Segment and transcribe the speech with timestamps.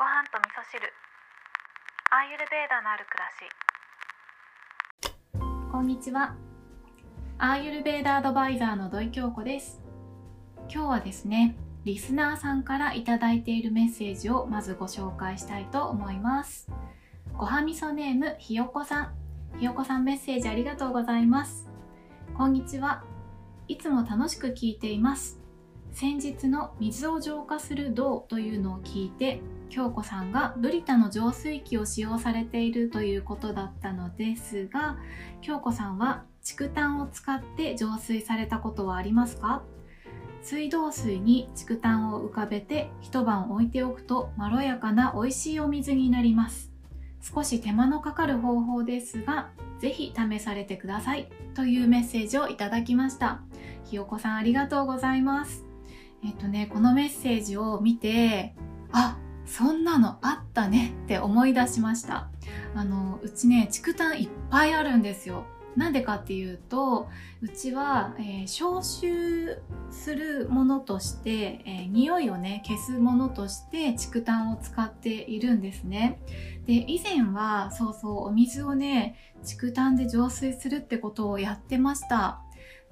[0.00, 0.80] ご飯と味噌汁
[2.10, 3.28] アーユルベーダのある暮ら
[5.36, 6.34] しこんにちは。
[7.36, 9.82] アーユルベーダアドバイザーの土井京子です。
[10.72, 16.70] 今日はですね、リスナーさんからいただいているメッセージをまずご紹介したいと思います。
[17.36, 19.14] ごはみそネームひよこさん。
[19.58, 21.68] ひよこさんメッセージありがとうございます。
[22.32, 23.04] こんにちは。
[23.68, 25.39] いつも楽しく聞いています。
[25.92, 34.98] 先日の水を浄化する銅というのを聞いて、京子さんがブリタの浄水器を使用されているということだったのですが、
[35.42, 39.62] 京子さんは竹炭を使って浄水されたことはありますか？
[40.42, 46.72] 水道水に竹炭を浮かべて一晩置いておくとまろやかな美味しいお水になります。
[47.22, 53.42] 少し手間のかかる方法ですがぜひ試されてくださいというメッセージをいただきました。
[53.84, 55.66] ひよこさんありがとうございます。
[56.24, 58.54] えっとねこのメッセージを見て
[58.92, 59.16] あ
[59.46, 62.30] そんなのあったねって思い出しました。
[62.74, 65.44] あのうちね竹炭いっぱいあるんですよ。
[65.76, 67.08] なんでかっていうと
[67.40, 76.20] うちは、えー消臭するものとして、えー匂いをね消すものとして竹炭を使っているんですね。
[76.66, 79.16] で以前はそうそうお水をね
[79.48, 82.40] 竹炭で浄水するってことをやってました。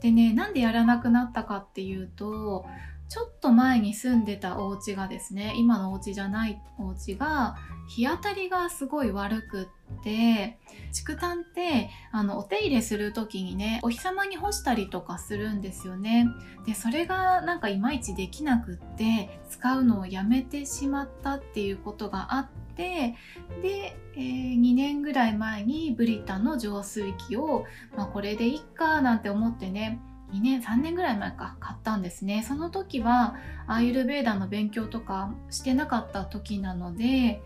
[0.00, 2.64] でねなんでやらなくなったかっていうと
[3.08, 7.56] ちょっと前に住んでたお家がですね今のお家じゃないお家が
[7.88, 10.58] 日当たりがすごい悪くって
[10.92, 16.28] 竹炭ってあのお手入れする時にねお日様に干したりとかするんですよね。
[16.66, 23.16] でそれがなんかいまいちできなくって使うのをやめてしまったっていうことがあって
[23.62, 27.64] で、えー2年ぐらい前にブリタの浄水器を、
[27.96, 30.00] まあ、これでいっかなんて思ってね
[30.32, 32.42] 2年3年ぐらい前か買ったんですね。
[32.46, 37.42] その時はアーユルベーダの勉強とかしてなかった時なので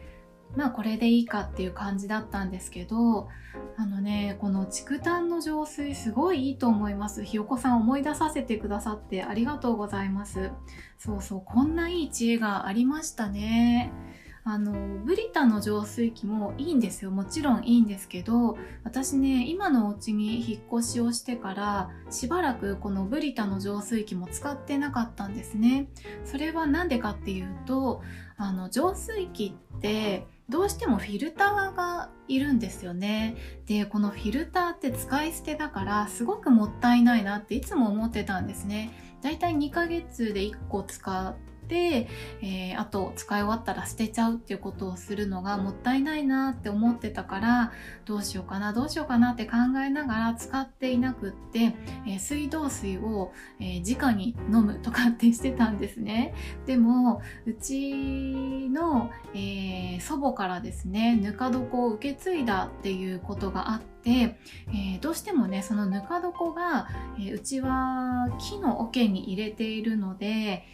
[0.57, 3.29] まあこれでいいかっていう感じだったんですけど
[3.77, 7.25] あのねこの竹炭の浄水すごいいいと思います。
[7.25, 10.51] ひよこさん思い出させてくださってありがとうございます。
[10.99, 13.93] そうそうこんないい知恵がありましたね。
[14.45, 14.73] あの
[15.05, 17.13] ブリタの浄水器もいいんですよ。
[17.13, 25.89] もちろんいいんですけど私ね今のお家に引っ越しをしてからしばらくこのブリタの浄水器も使ってなかったんですね。
[26.25, 28.03] それは何でかっていうと
[28.37, 33.37] あの浄水器ってどうしてもフィルターがいるんですよね。
[33.67, 38.91] でこのフィルターって使い捨てだからすごくもったいないなっていつも思ってたんですね。
[39.23, 41.37] だいたい2ヶ月で1個使っ
[41.73, 42.09] て、
[42.43, 47.73] えーあと使い終わったら捨てちゃうっていうことをするのがもったいないなって思ってたから
[48.05, 49.53] どうしようかなどうしようかなって考
[49.85, 51.75] えながら使っていなくって、
[52.07, 56.35] えー水道水を、えー直に飲むとかってしてたんですね。
[56.67, 70.65] でもうちの、え祖母からですねぬか床を受け継いだっていうことがあって、えーどうしてもねそのぬか床が、えーうちは木の桶に入れているので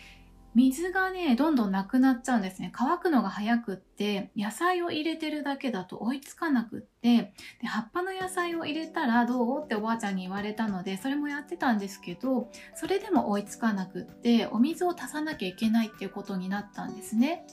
[0.55, 2.71] 水がねどんどんなくなっちゃうんですね。
[2.73, 9.65] 乾くのが早くって野菜を入れてるだけだと追いつかなくってで葉っぱの野菜を入れたらどう？
[9.65, 17.47] っておばあちゃんに言われたのでそれもやってたんですけどそれでも追いつかなくってお水を足さなきゃいけないっていうことになったんですね。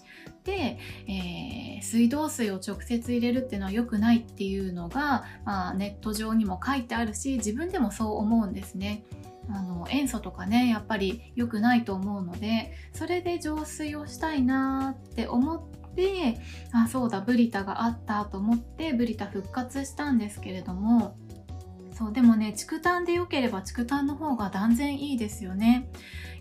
[0.44, 9.03] で、えー水道水を直接入れるっていうのは良くないっていうのが、まあ、ネット上にも書いてあるし自分でもそう思うんですね。
[9.50, 15.61] あの塩素とかねやっぱり良くないと思うのでそれで浄水をしたいなって思っ
[15.95, 16.38] て
[16.72, 21.17] あそうだブリタがあったと思ってブリタ復活したんですけれども
[21.97, 25.89] そうでもね竹炭で良ければ竹炭の方が断然いいですよね。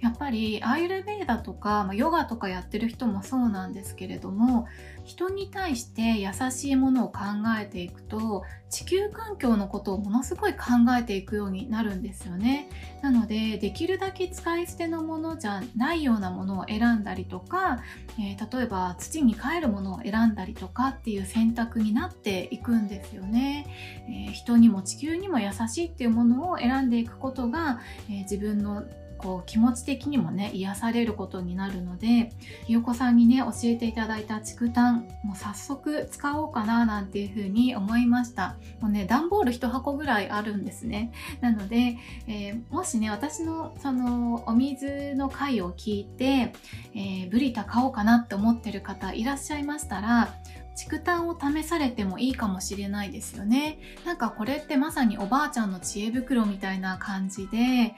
[0.01, 4.67] やっぱりアーユルベーダとか、まあヨガとかやってる人もそうなんですけれども
[5.05, 7.21] 人に対して優しいものを考
[7.61, 10.61] えていくと地球環境のことをものすごい考
[10.99, 12.69] えていくようになるんですよね。
[13.03, 17.81] なのでできるだけ使い捨てのものじゃないようなものを選んだりとか、
[18.19, 23.67] えー例えば土に帰るものを選んだりとかっていう選択になっていくんですよね、
[24.09, 28.85] えー人にも地球にも優しいっていうものを選んでいくことが、えー自分の
[29.25, 32.31] こう気持ち的にもね癒されることになるので
[32.67, 38.57] ひよこさんにね教えていただいた竹炭もう早速使おうかななんていうふうに思いました。
[38.81, 41.11] もうね段ボール1箱ぐらいあるんですね。
[41.41, 41.97] なので、
[42.29, 46.53] えーもしね私のそのお水の回を聞いて、
[46.95, 50.35] えーブリタ買おうかなって思ってる方いらっしゃいましたら
[50.77, 53.79] 竹炭を試されてもいいかもしれないですよね。
[54.05, 57.95] なんかこれってまさにおばあちゃんの知恵袋みたいな感じで、え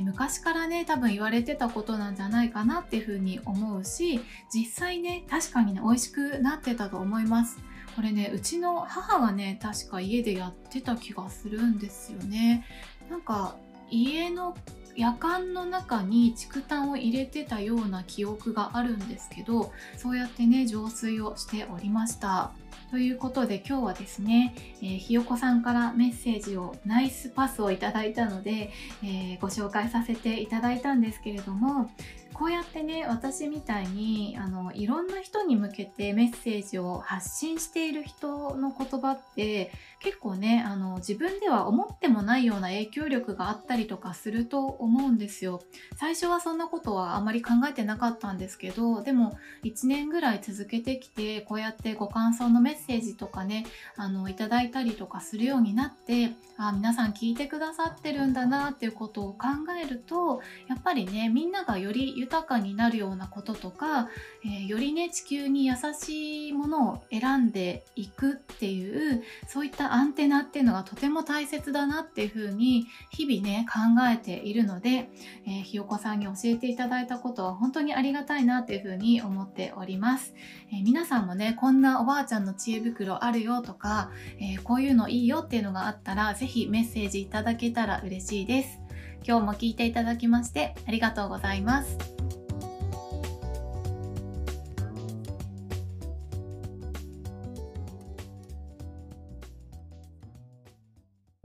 [0.00, 4.20] ー、昔からね多分言われてたことなんじゃないかなっていうふうに思うし
[4.52, 7.58] 実際ね確かにね美味しくなってたと思います。
[7.96, 12.64] これねうちの母がね確か家でやってた気がするんですよね。
[13.10, 13.56] なんか
[13.90, 14.54] 家の
[14.98, 22.50] 夜間の中に竹炭を入れてたような記憶があるんですけどそうやってね浄水をしておりました。
[22.90, 28.70] ということで今日はですね、えー、ひよこさんからメッセージをナイスパスをいただいたので、
[29.02, 31.90] えー、ご紹介させていただいたんですけれども
[32.38, 45.60] こうやってね私みたいにあのいろんな人に向けてメッセージを発信している人の言葉って結構ねあの自分では思ってもないような影響力があったりとかすると思うんですよ。
[45.96, 53.64] 最初はそんなことはあまり考えてなかったんですけどでも1年ぐらい続けてきてこうやってご感想のメッセージメッセージとかね
[53.96, 59.46] あのいただいたりとかするようになってあ皆さん聞いてくださってるんだなっていうことを考
[59.82, 64.10] えるとやっぱりねみんながより豊かになるようなこととか、
[64.44, 73.78] えー、よりね地球に優しいものを選んでいくっていうそういったアンテナっていうのがとても大切だなっていうふうに日々ね考
[74.12, 75.08] えているので、
[75.46, 80.34] えー、ひよこさんに教えていただいたことは本当にありがたいなっていうふうに思っております、
[80.72, 84.10] えー、皆さんもねこんなおばあちゃんの知恵袋あるよとか、
[84.40, 88.80] えこういうのいいよっていうのがあったら是非メッセージいただけたら嬉しいです
[89.26, 92.27] 今日も聞いていただきましてありがとうございます。